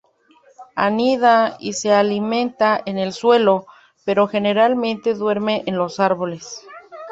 Anida 0.75 1.57
y 1.59 1.73
se 1.73 1.93
alimenta 1.93 2.81
en 2.87 2.97
el 2.97 3.13
suelo, 3.13 3.67
pero 4.03 4.27
generalmente 4.27 5.13
duerme 5.13 5.61
en 5.67 5.77
los 5.77 5.99
árboles. 5.99 6.65